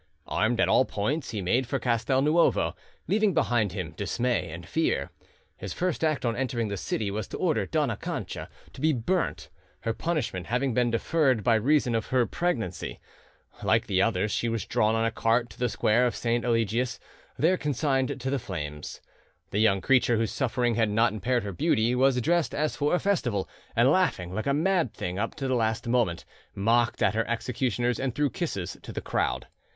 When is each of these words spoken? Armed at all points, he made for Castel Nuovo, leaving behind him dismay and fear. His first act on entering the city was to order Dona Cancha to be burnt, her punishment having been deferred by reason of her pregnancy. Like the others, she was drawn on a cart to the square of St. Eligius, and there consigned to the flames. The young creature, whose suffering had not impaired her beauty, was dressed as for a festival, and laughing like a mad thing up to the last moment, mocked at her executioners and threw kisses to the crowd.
Armed 0.25 0.59
at 0.59 0.67
all 0.67 0.83
points, 0.83 1.29
he 1.29 1.43
made 1.43 1.67
for 1.67 1.77
Castel 1.77 2.23
Nuovo, 2.23 2.75
leaving 3.07 3.35
behind 3.35 3.73
him 3.73 3.91
dismay 3.95 4.49
and 4.49 4.65
fear. 4.67 5.11
His 5.57 5.73
first 5.73 6.03
act 6.03 6.25
on 6.25 6.35
entering 6.35 6.69
the 6.69 6.75
city 6.75 7.11
was 7.11 7.27
to 7.27 7.37
order 7.37 7.67
Dona 7.67 7.95
Cancha 7.97 8.49
to 8.73 8.81
be 8.81 8.93
burnt, 8.93 9.49
her 9.81 9.93
punishment 9.93 10.47
having 10.47 10.73
been 10.73 10.89
deferred 10.89 11.43
by 11.43 11.53
reason 11.53 11.93
of 11.93 12.07
her 12.07 12.25
pregnancy. 12.25 12.99
Like 13.61 13.85
the 13.85 14.01
others, 14.01 14.31
she 14.31 14.49
was 14.49 14.65
drawn 14.65 14.95
on 14.95 15.05
a 15.05 15.11
cart 15.11 15.51
to 15.51 15.59
the 15.59 15.69
square 15.69 16.07
of 16.07 16.15
St. 16.15 16.43
Eligius, 16.43 16.99
and 17.37 17.43
there 17.43 17.55
consigned 17.55 18.19
to 18.19 18.29
the 18.31 18.39
flames. 18.39 19.01
The 19.51 19.59
young 19.59 19.81
creature, 19.81 20.17
whose 20.17 20.31
suffering 20.31 20.73
had 20.73 20.89
not 20.89 21.13
impaired 21.13 21.43
her 21.43 21.51
beauty, 21.53 21.93
was 21.93 22.19
dressed 22.21 22.55
as 22.55 22.75
for 22.75 22.95
a 22.95 22.99
festival, 22.99 23.47
and 23.75 23.91
laughing 23.91 24.33
like 24.33 24.47
a 24.47 24.53
mad 24.55 24.95
thing 24.95 25.19
up 25.19 25.35
to 25.35 25.47
the 25.47 25.53
last 25.53 25.87
moment, 25.87 26.25
mocked 26.55 27.03
at 27.03 27.13
her 27.13 27.27
executioners 27.29 27.99
and 27.99 28.15
threw 28.15 28.31
kisses 28.31 28.75
to 28.81 28.91
the 28.91 28.99
crowd. 29.01 29.45